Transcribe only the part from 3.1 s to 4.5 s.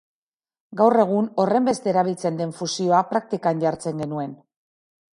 praktikan jartzen genuen.